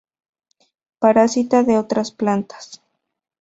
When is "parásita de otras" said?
0.97-2.11